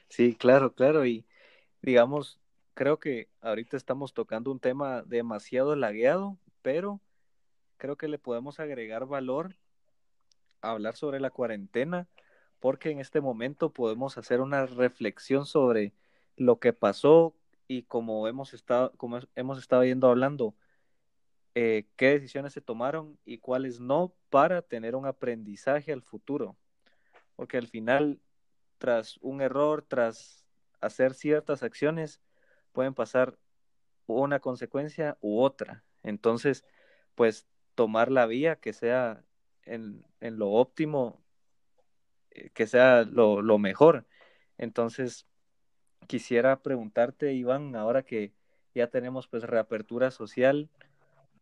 [0.07, 1.05] Sí, claro, claro.
[1.05, 1.25] Y
[1.81, 2.39] digamos,
[2.73, 7.01] creo que ahorita estamos tocando un tema demasiado lagueado, pero
[7.77, 9.55] creo que le podemos agregar valor
[10.71, 12.08] hablar sobre la cuarentena,
[12.60, 15.93] porque en este momento podemos hacer una reflexión sobre
[16.36, 17.36] lo que pasó
[17.67, 20.56] y como hemos estado, como hemos estado yendo hablando,
[21.56, 26.58] eh, qué decisiones se tomaron y cuáles no para tener un aprendizaje al futuro.
[27.36, 28.19] Porque al final,
[28.78, 30.45] tras un error, tras
[30.82, 32.21] hacer ciertas acciones,
[32.73, 33.38] pueden pasar
[34.06, 35.84] una consecuencia u otra.
[36.04, 36.65] Entonces,
[37.15, 39.23] pues tomar la vía que sea
[39.65, 41.21] en, en lo óptimo,
[42.32, 44.06] eh, que sea lo, lo, mejor.
[44.58, 45.25] Entonces,
[46.08, 48.32] quisiera preguntarte, Iván, ahora que
[48.73, 50.69] ya tenemos pues reapertura social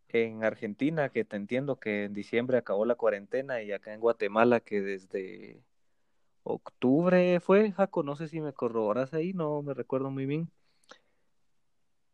[0.10, 4.60] en Argentina, que te entiendo que en diciembre acabó la cuarentena y acá en Guatemala
[4.60, 5.64] que desde
[6.44, 10.50] octubre fue, Jaco, no sé si me corroboras ahí, no me recuerdo muy bien.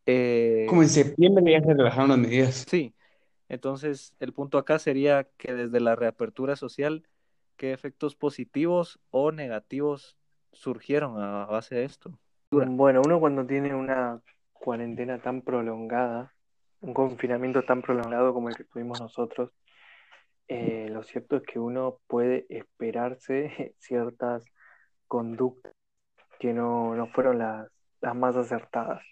[0.06, 2.66] Eh, Como en septiembre ya se relajaron las medidas.
[2.68, 2.94] Sí,
[3.50, 7.04] entonces el punto acá sería que desde la reapertura social,
[7.58, 10.18] ¿qué efectos positivos o negativos
[10.54, 12.18] surgieron a base de esto?
[12.52, 14.22] Bueno, uno cuando tiene una
[14.54, 16.34] cuarentena tan prolongada,
[16.82, 19.52] un confinamiento tan prolongado como el que tuvimos nosotros,
[20.48, 24.46] eh, lo cierto es que uno puede esperarse ciertas
[25.08, 25.74] conductas
[26.40, 27.68] que no, no fueron las,
[28.02, 29.04] las más acertadas.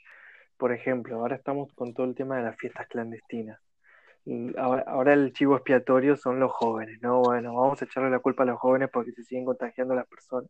[0.57, 3.59] Por ejemplo, ahora estamos con todo el tema de las fiestas clandestinas.
[4.57, 7.21] Ahora, el chivo expiatorio son los jóvenes, ¿no?
[7.21, 10.49] Bueno, vamos a echarle la culpa a los jóvenes porque se siguen contagiando las personas.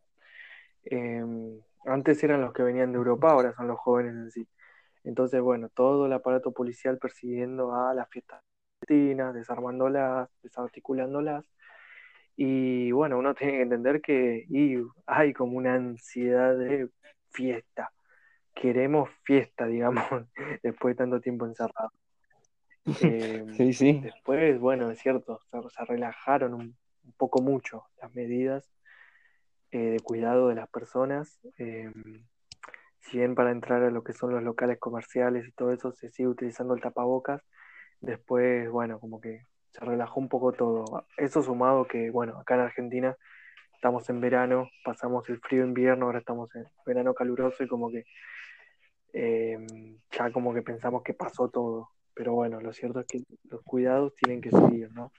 [0.84, 4.48] Em, antes eran los que venían de Europa, ahora son los jóvenes en sí.
[5.04, 8.42] Entonces, bueno, todo el aparato policial persiguiendo a las fiestas
[8.86, 11.44] clandestinas, desarmándolas, desarticulándolas.
[12.36, 14.46] Y bueno, uno tiene que entender que
[15.06, 16.90] hay como una ansiedad de
[17.30, 17.92] fiesta
[18.60, 20.04] queremos fiesta, digamos,
[20.62, 21.90] después de tanto tiempo encerrado.
[22.84, 24.00] Em, sí, sí.
[24.00, 26.76] Después, bueno, es cierto, se, relajaron un,
[27.16, 28.70] poco mucho las medidas
[29.70, 31.40] eh, de cuidado de las personas.
[31.56, 32.26] Em,
[33.00, 36.10] si bien para entrar a lo que son los locales comerciales y todo eso se
[36.10, 37.42] sigue utilizando el tapabocas,
[38.00, 41.06] después, bueno, como que se relajó un poco todo.
[41.16, 43.16] Eso sumado que, bueno, acá en Argentina
[43.74, 48.04] estamos en verano, pasamos el frío invierno, ahora estamos en verano caluroso y como que
[49.12, 49.56] eh,
[50.10, 51.90] ya como que pensamos que pasó todo.
[52.18, 55.12] Pero bueno, lo cierto es que los cuidados tienen que seguir, ¿no?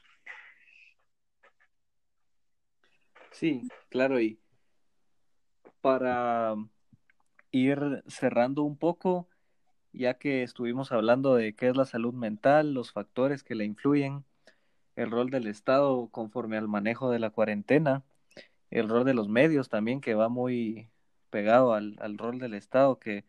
[3.31, 4.37] Sí, claro, y
[5.79, 6.55] para
[7.51, 9.29] ir cerrando un poco,
[9.93, 14.25] ya que estuvimos hablando de qué es la salud mental, los factores que la influyen,
[14.97, 18.03] el rol del Estado conforme al manejo de la cuarentena,
[18.71, 20.89] el rol de los medios también, que va muy
[21.29, 23.23] pegado al, al rol del Estado, que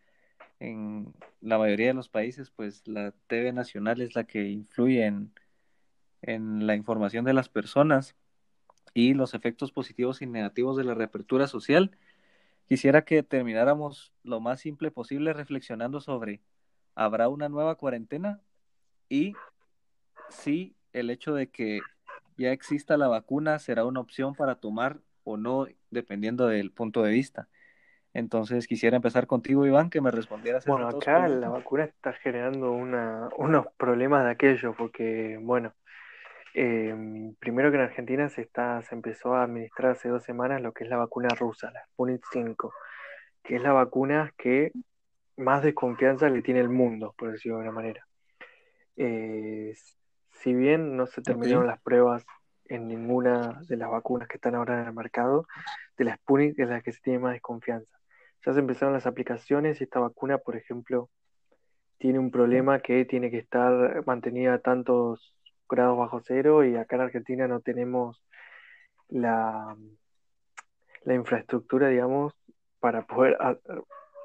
[0.61, 5.33] en la mayoría de los países, pues la TV nacional es la que influye en,
[6.23, 8.14] en la información de las personas
[8.94, 11.96] y los efectos positivos y negativos de la reapertura social.
[12.68, 16.40] Quisiera que termináramos lo más simple posible reflexionando sobre,
[16.94, 18.40] ¿habrá una nueva cuarentena?
[19.09, 19.35] Y
[20.29, 21.81] si el hecho de que
[22.37, 27.12] ya exista la vacuna será una opción para tomar o no, dependiendo del punto de
[27.12, 27.49] vista.
[28.12, 30.66] Entonces quisiera empezar contigo, Iván, que me respondieras.
[30.66, 35.75] Bueno, acá la vacuna está generando una, unos problemas de aquello, porque, bueno,
[36.55, 40.73] em, primero que en Argentina se, está, se empezó a administrar hace dos semanas lo
[40.73, 42.73] que es la vacuna rusa, la Sputnik 5,
[43.44, 44.73] que es la vacuna que
[45.37, 48.07] más desconfianza le tiene el mundo, por decirlo de alguna manera.
[48.96, 49.73] Eh,
[50.33, 52.27] si bien no se terminaron las pruebas
[52.64, 55.46] en ninguna de las vacunas que están ahora en el mercado,
[55.96, 58.00] de la Sputnik es la que se tiene más desconfianza
[58.44, 61.11] ya se empezaron las aplicaciones y esta vacuna, por ejemplo,
[61.98, 65.35] tiene un problema que tiene que estar mantenida a tantos
[65.68, 68.24] grados bajo cero y acá en Argentina no tenemos
[69.09, 69.76] la,
[71.03, 72.35] la infraestructura, digamos,
[72.81, 73.37] para poder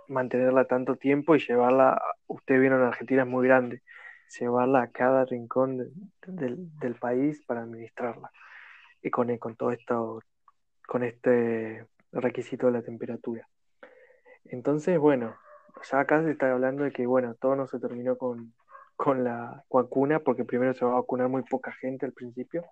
[0.07, 3.81] mantenerla tanto tiempo y llevarla, ustedes vieron Argentina es muy grande,
[4.39, 5.89] llevarla a cada rincón
[6.25, 8.31] del, país para administrarla.
[9.01, 10.21] Y con, con todo esto,
[10.87, 13.47] con este requisito de la temperatura.
[14.45, 15.35] Entonces, bueno,
[15.91, 18.53] ya acá se está hablando de que, bueno, todo no se terminó con,
[18.95, 22.65] con la vacuna, porque primero se va a vacunar muy poca gente al principio,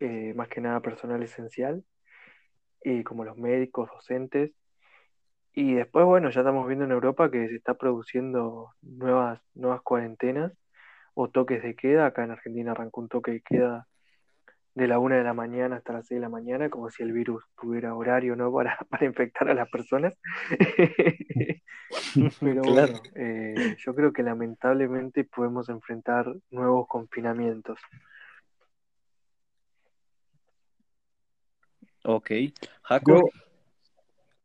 [0.00, 1.84] eh, más que nada personal esencial,
[2.82, 4.52] y como los médicos, docentes.
[5.52, 10.52] Y después, bueno, ya estamos viendo en Europa que se está produciendo nuevas, nuevas cuarentenas
[11.14, 12.06] o toques de queda.
[12.06, 13.88] Acá en Argentina arrancó un toque de queda
[14.78, 17.12] de la una de la mañana hasta las seis de la mañana, como si el
[17.12, 20.14] virus tuviera horario no para, para infectar a las personas.
[22.40, 27.78] Pero bueno, eh, yo creo que lamentablemente podemos enfrentar nuevos confinamientos.
[32.04, 32.30] Ok.
[32.82, 33.30] Jaco.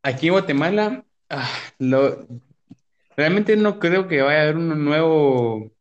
[0.01, 2.27] aquí en Guatemala, ah, lo,
[3.15, 5.71] realmente no creo que vaya a haber un nuevo,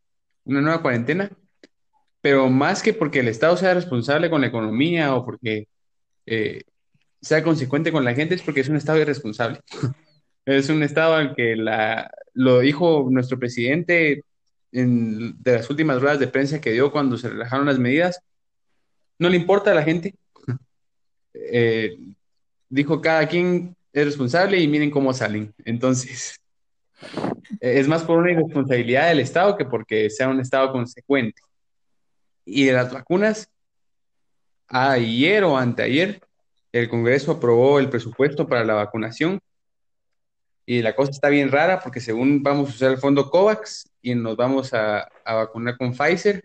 [0.45, 1.31] una nueva cuarentena
[2.23, 5.69] pero más que porque el Estado sea responsable con la economía o porque
[6.25, 6.63] eh,
[7.21, 9.61] sea consecuente con la gente, es porque es un Estado irresponsable.
[10.47, 14.23] es un Estado al que la, lo dijo nuestro presidente
[14.71, 18.21] en, de las últimas ruedas de prensa que dio cuando se relajaron las medidas.
[19.19, 20.15] No le importa a la gente.
[21.35, 21.97] Eh,
[22.69, 25.53] dijo cada quien es responsable y miren cómo salen.
[25.65, 26.39] Entonces,
[27.61, 31.41] es más por una irresponsabilidad del Estado que porque sea un Estado consecuente.
[32.45, 33.49] Y de las vacunas,
[34.69, 36.21] ayer o anteayer,
[36.73, 39.41] el Congreso aprobó el presupuesto para la vacunación.
[40.65, 44.15] Y la cosa está bien rara porque según vamos a usar el fondo COVAX y
[44.15, 46.43] nos vamos a, vacunar con Pfizer.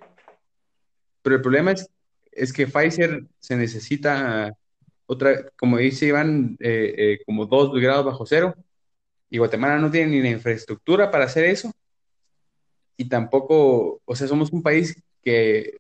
[1.22, 1.90] Pero el problema es,
[2.32, 4.54] es que Pfizer se necesita
[5.06, 8.54] otra, como dice Iván, eh, eh, como dos grados bajo cero.
[9.30, 11.72] Y Guatemala no tiene ni la infraestructura para hacer eso.
[12.98, 15.78] Y tampoco, o sea, somos un país que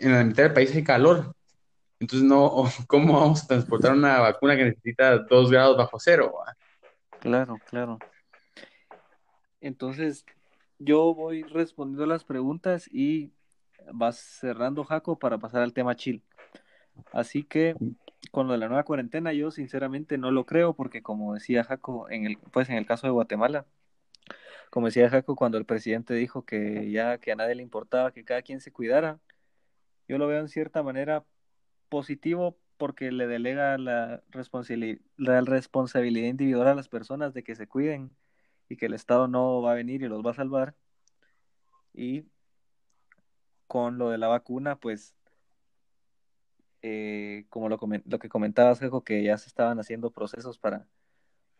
[0.00, 1.34] en la mitad del país hay calor.
[2.00, 6.32] Entonces, no, ¿cómo vamos a transportar una vacuna que necesita dos grados bajo cero?
[7.20, 7.98] Claro, claro.
[9.60, 10.24] Entonces,
[10.78, 13.32] yo voy respondiendo las preguntas y
[13.92, 16.22] vas cerrando, Jaco, para pasar al tema chill.
[17.12, 17.74] Así que,
[18.30, 22.08] con lo de la nueva cuarentena, yo sinceramente no lo creo, porque como decía Jaco,
[22.10, 23.66] en el, pues en el caso de Guatemala,
[24.70, 28.24] como decía Jaco, cuando el presidente dijo que ya que a nadie le importaba que
[28.24, 29.18] cada quien se cuidara,
[30.08, 31.24] yo lo veo en cierta manera
[31.88, 34.22] positivo porque le delega la,
[35.16, 38.10] la responsabilidad individual a las personas de que se cuiden
[38.68, 40.74] y que el Estado no va a venir y los va a salvar.
[41.92, 42.24] Y
[43.66, 45.14] con lo de la vacuna, pues,
[46.82, 50.86] eh, como lo, lo que comentabas, Jejo, que ya se estaban haciendo procesos para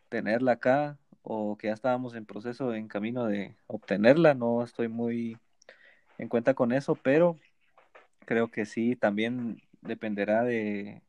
[0.08, 5.38] tenerla acá o que ya estábamos en proceso, en camino de obtenerla, no estoy muy
[6.18, 7.36] en cuenta con eso, pero
[8.28, 11.00] creo que sí, también dependerá de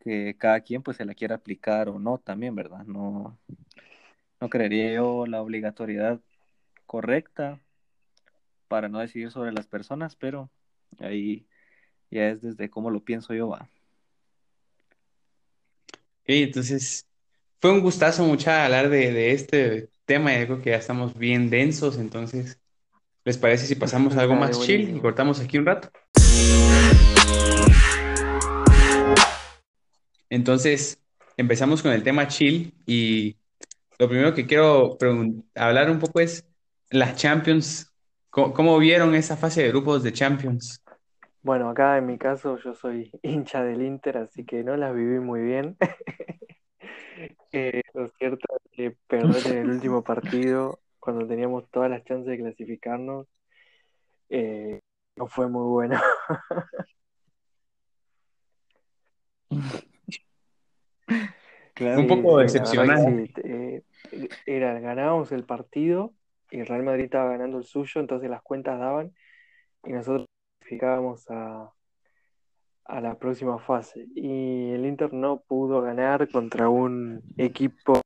[0.00, 2.84] que cada quien pues se la quiera aplicar o no también, ¿verdad?
[2.84, 3.38] No,
[4.38, 6.20] no creería yo la obligatoriedad
[6.84, 7.58] correcta
[8.68, 10.50] para no decidir sobre las personas, pero
[10.98, 11.46] ahí
[12.10, 13.70] ya es desde cómo lo pienso yo, va.
[16.26, 17.06] entonces
[17.58, 21.48] fue un gustazo mucho hablar de, de este tema, yo creo que ya estamos bien
[21.48, 22.60] densos, entonces,
[23.24, 25.90] ¿les parece si pasamos a algo más chill y cortamos aquí un rato?
[30.30, 31.02] Entonces,
[31.36, 33.36] empezamos con el tema chill y
[33.98, 34.96] lo primero que quiero
[35.54, 36.46] hablar un poco es
[36.90, 37.92] las Champions.
[38.30, 40.84] ¿Cómo, vieron esa fase de grupos de Champions?
[41.42, 45.18] Bueno, acá en mi caso yo soy hincha del Inter, así que no las viví
[45.18, 45.76] muy bien.
[47.50, 52.26] Eh, lo cierto es que perder en el último partido, cuando teníamos todas las chances
[52.26, 53.26] de clasificarnos,
[54.28, 54.80] eh,
[55.18, 56.00] no fue muy bueno.
[61.80, 63.32] un poco decepcionante.
[63.44, 63.82] Eh,
[64.46, 66.14] era, ganábamos el partido
[66.50, 69.12] y el Real Madrid estaba ganando el suyo, entonces las cuentas daban
[69.84, 70.26] y nosotros
[70.60, 71.72] clasificábamos a,
[72.84, 74.06] a la próxima fase.
[74.14, 78.00] Y el Inter no pudo ganar contra un equipo,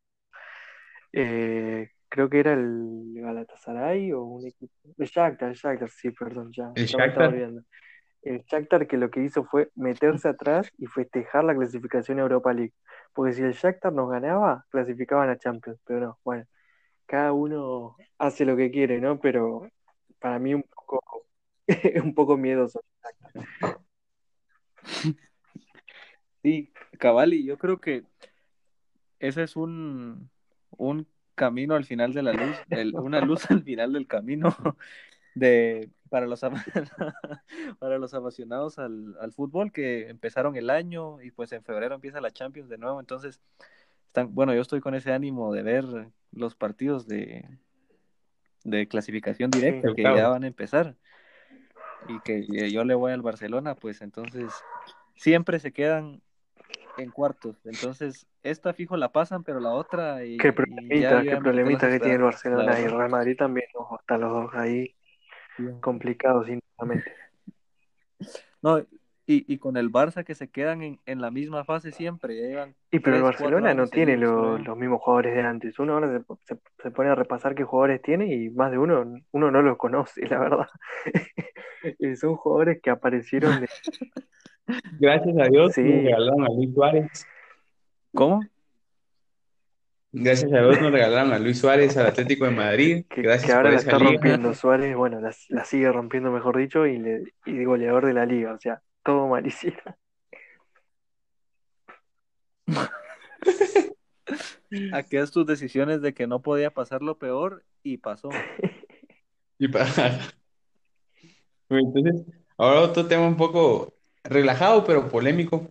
[1.12, 4.74] eh, creo que era el Galatasaray o un equipo.
[4.98, 6.70] El Shakhtar, el Shakhtar, sí, perdón, ya.
[6.74, 12.18] El Shakhtar el Shakhtar que lo que hizo fue meterse atrás y festejar la clasificación
[12.18, 12.74] a Europa League.
[13.14, 15.80] Porque si el Shakhtar nos ganaba, clasificaban a Champions.
[15.86, 16.44] Pero no, bueno,
[17.06, 19.18] cada uno hace lo que quiere, ¿no?
[19.18, 19.70] Pero
[20.18, 21.26] para mí un poco,
[22.04, 22.84] un poco miedoso.
[26.42, 28.04] Sí, cabal, yo creo que
[29.18, 30.30] ese es un,
[30.76, 32.57] un camino al final de la luz,
[32.95, 34.55] una luz al final del camino
[35.35, 36.41] de para los
[37.78, 42.20] para los apasionados al, al, fútbol que empezaron el año y pues en febrero empieza
[42.20, 43.41] la Champions de nuevo, entonces
[44.09, 45.85] están, bueno, yo estoy con ese ánimo de ver
[46.33, 47.49] los partidos de,
[48.64, 50.97] de clasificación directa que ya van a empezar
[52.09, 54.53] y que yo le voy al Barcelona, pues entonces
[55.16, 56.20] siempre se quedan
[56.99, 57.57] en cuartos.
[57.64, 60.24] Entonces, esta fijo la pasan, pero la otra.
[60.24, 63.97] Y, qué problemita, qué problemita que tiene el Barcelona y Real Madrid también, ¿no?
[63.99, 64.95] Están los dos ahí
[65.80, 67.12] complicados, sinceramente.
[68.62, 68.78] No,
[69.26, 72.34] y, y con el Barça que se quedan en, en la misma fase siempre.
[72.90, 75.78] y pero el Barcelona no tiene los mismos jugadores de antes.
[75.78, 79.51] Uno ahora se, se, pone a repasar qué jugadores tiene y más de uno, uno
[79.51, 80.66] no los conoce, la verdad.
[82.20, 83.68] Son jugadores que aparecieron de,
[84.98, 85.82] Gracias a Dios sí.
[85.82, 87.26] nos regalaron a Luis Suárez.
[88.14, 88.40] ¿Cómo?
[90.12, 93.06] Gracias a Dios nos regalaron a Luis Suárez al Atlético de Madrid.
[93.08, 96.86] Que, Gracias que ahora la está rompiendo Suárez, bueno, la, la, sigue rompiendo, mejor dicho,
[96.86, 98.52] y, le, y goleador de la liga.
[98.52, 99.78] O sea, todo malísimo.
[104.92, 108.30] Aquellas tus decisiones de que no podía pasar lo peor y pasó.
[109.58, 109.86] y para...
[111.70, 112.26] Entonces,
[112.58, 113.94] ahora otro tema un poco
[114.24, 115.70] relajado pero polémico.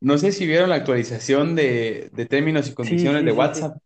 [0.00, 3.76] No sé si vieron la actualización de, de términos y condiciones sí, de WhatsApp.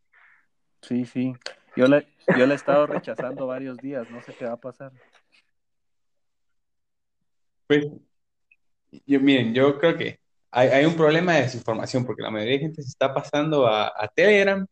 [0.82, 1.32] Sí, sí.
[1.74, 2.04] Yo la,
[2.36, 4.92] yo la he estado rechazando varios días, no sé qué va a pasar.
[7.66, 7.86] Pues,
[9.06, 10.18] yo, miren, yo creo que
[10.50, 13.86] hay, hay un problema de desinformación porque la mayoría de gente se está pasando a,
[13.86, 14.66] a Telegram.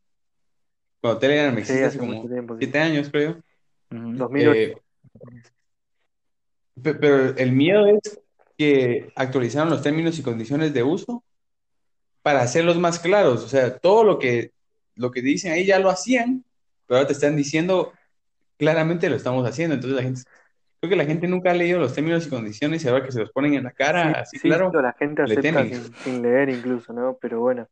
[1.01, 3.43] Cuando Telegram existe hace como tiempo, siete años, creo.
[3.91, 4.17] Uh -huh.
[4.17, 4.61] 2008.
[4.61, 4.77] Eh,
[6.83, 8.21] pero el miedo es
[8.61, 11.25] que actualizaron los términos y condiciones de uso
[12.21, 13.43] para hacerlos más claros.
[13.43, 14.53] O sea, todo lo que,
[14.97, 16.45] lo que dicen ahí ya lo hacían,
[16.87, 17.95] pero ahora te están diciendo
[18.59, 19.77] claramente lo estamos haciendo.
[19.77, 20.21] Entonces la gente,
[20.79, 23.21] creo que la gente nunca ha leído los términos y condiciones y ahora que se
[23.21, 24.71] los ponen en la cara, sí, así sí, claro.
[24.83, 27.17] La gente acepta sin, sin, leer incluso, ¿no?
[27.19, 27.67] Pero bueno,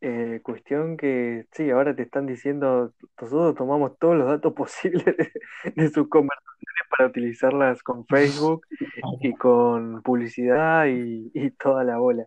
[0.00, 5.32] eh, cuestión que sí, ahora te están diciendo, nosotros tomamos todos los datos posibles de,
[5.74, 8.64] de sus conversaciones para utilizarlas con Facebook
[9.20, 12.26] y con publicidad y, y toda la bola.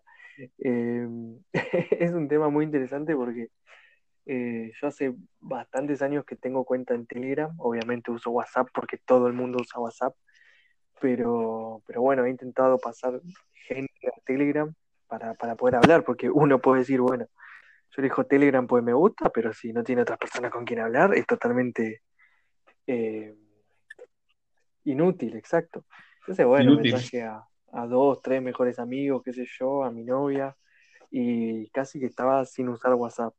[0.60, 1.08] Eh,
[2.00, 3.50] es un tema muy interesante porque
[4.26, 9.28] eh, yo hace bastantes años que tengo cuenta en Telegram, obviamente uso WhatsApp porque todo
[9.28, 10.16] el mundo usa WhatsApp,
[11.02, 13.20] pero, pero bueno, he intentado pasar
[13.68, 14.74] gente a Telegram
[15.08, 17.28] para, para poder hablar, porque uno puede decir, bueno,
[17.92, 21.14] yo elijo Telegram pues me gusta, pero si no tiene otras personas con quien hablar,
[21.14, 22.02] es totalmente
[22.88, 23.36] eh,
[24.86, 25.86] inútil, exacto.
[26.24, 26.94] Entonces, bueno, inútil.
[26.94, 27.44] mensaje a,
[27.74, 30.56] a dos, tres mejores amigos, qué sé yo, a mi novia,
[31.12, 33.34] y casi que estaba sin usar WhatsApp.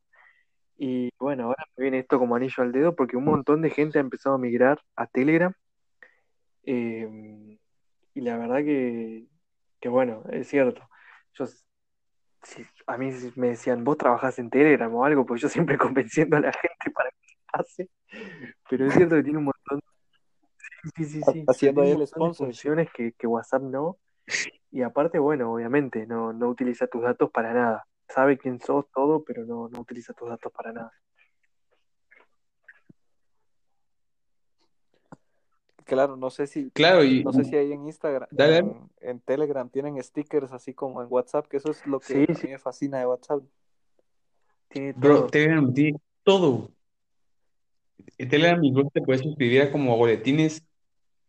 [0.76, 3.98] Y bueno, ahora me viene esto como anillo al dedo porque un montón de gente
[3.98, 5.52] ha empezado a migrar a Telegram.
[6.64, 7.58] Eh,
[8.14, 9.26] y la verdad que,
[9.80, 10.88] que, bueno, es cierto.
[11.34, 15.78] Yo, si, a mí me decían, vos trabajás en Telegram o algo, pues yo siempre
[15.78, 17.90] convenciendo a la gente para que pase.
[18.68, 19.53] Pero es cierto que tiene un montón.
[20.96, 21.44] Sí, sí, sí.
[21.46, 22.46] Haciendo ahí el sponsor.
[22.46, 23.98] funciones que, que WhatsApp no.
[24.70, 27.86] Y aparte, bueno, obviamente, no, no utiliza tus datos para nada.
[28.08, 30.92] Sabe quién sos, todo, pero no, no utiliza tus datos para nada.
[35.84, 38.58] Claro, no sé si claro, y, no sé si hay en Instagram, dale.
[38.58, 42.26] En, en, Telegram tienen stickers así como en WhatsApp, que eso es lo que sí,
[42.26, 42.46] a sí.
[42.46, 43.42] mí me fascina de WhatsApp.
[44.68, 45.02] Tiene todo.
[45.02, 46.70] Bro, Telegram tiene todo.
[48.16, 50.64] En Telegram incluso te puedes suscribir a como boletines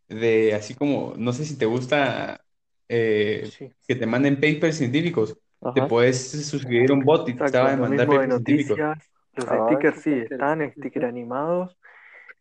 [0.08, 2.41] de así como, no sé si te gusta
[2.89, 3.72] eh, sí.
[3.88, 5.38] que te manden papers científicos.
[5.62, 5.74] Ajá.
[5.74, 9.12] Te puedes suscribir un bot y Exacto, te va a mandar papers noticias, científicos.
[9.34, 11.78] Los ah, stickers sí están, stickers animados.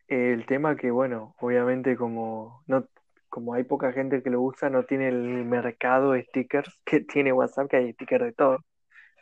[0.07, 2.87] El tema que, bueno, obviamente como no
[3.35, 7.33] como hay poca gente que lo usa, no tiene el mercado de stickers que tiene
[7.33, 8.59] WhatsApp, que hay stickers de todo.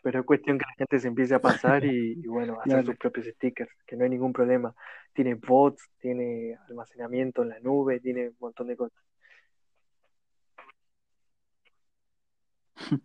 [0.04, 2.86] Pero es cuestión que la gente se empiece a pasar y, y bueno, hacer claro.
[2.86, 4.76] sus propios stickers, que no hay ningún problema.
[5.14, 9.02] Tiene bots, tiene almacenamiento en la nube, tiene un montón de cosas.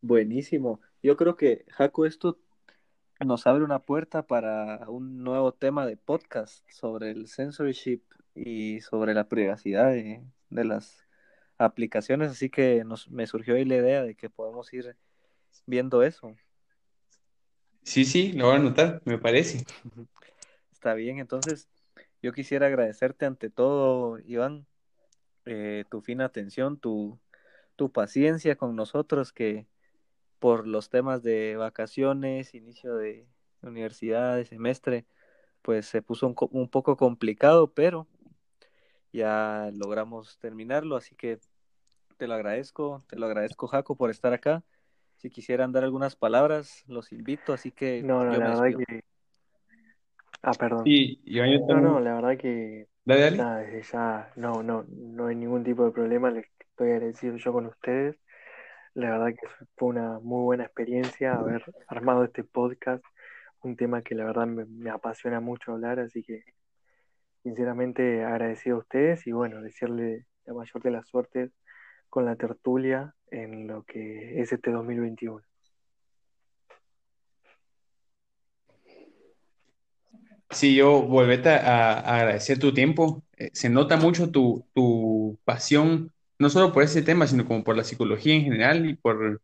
[0.00, 0.80] Buenísimo.
[1.02, 2.38] Yo creo que, Jaco, esto
[3.20, 8.02] nos abre una puerta para un nuevo tema de podcast sobre el censorship
[8.34, 11.08] y sobre la privacidad de, de las
[11.58, 14.96] aplicaciones, así que nos, me surgió ahí la idea de que podemos ir
[15.66, 16.34] viendo eso.
[17.82, 19.64] Sí, sí, lo voy a anotar, me parece.
[20.72, 21.68] Está bien, entonces
[22.22, 24.66] yo quisiera agradecerte ante todo, Iván,
[25.46, 27.18] eh, tu fina atención, tu,
[27.76, 29.66] tu paciencia con nosotros, que
[30.38, 33.26] por los temas de vacaciones, inicio de
[33.62, 35.06] universidad, de semestre,
[35.62, 38.06] pues se puso un, un poco complicado, pero
[39.12, 41.40] ya logramos terminarlo, así que
[42.16, 44.62] te lo agradezco, te lo agradezco Jaco por estar acá.
[45.18, 48.78] Si quisieran dar algunas palabras, los invito, así que No, no, yo la me verdad
[48.86, 49.00] que...
[50.42, 50.84] Ah, perdón.
[50.84, 53.36] Sí, yo, No, no, la verdad que Dale, dale.
[53.36, 57.52] nada, desde ya no, no, no hay ningún tipo de problema, les estoy agradecido yo
[57.52, 58.16] con ustedes.
[58.94, 63.04] La verdad que fue una muy buena experiencia haber armado este podcast,
[63.62, 66.44] un tema que la verdad me, me apasiona mucho hablar, así que
[67.42, 71.50] sinceramente agradecido a ustedes y bueno, desearle la mayor de las suertes
[72.08, 75.42] con la tertulia en lo que es este 2021.
[80.50, 83.22] Sí, yo volvete a, a agradecer tu tiempo.
[83.36, 87.76] Eh, se nota mucho tu, tu pasión, no solo por ese tema, sino como por
[87.76, 89.42] la psicología en general y por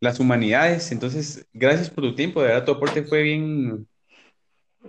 [0.00, 0.92] las humanidades.
[0.92, 2.40] Entonces, gracias por tu tiempo.
[2.40, 3.88] De verdad, tu aporte fue bien,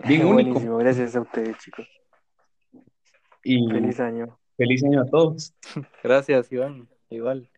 [0.05, 0.33] bien único.
[0.33, 1.87] Buenísimo, gracias a ustedes chicos.
[3.43, 4.39] Y Feliz año.
[4.57, 5.53] Feliz año a todos.
[6.03, 6.89] Gracias, Iván.
[7.09, 7.49] Igual.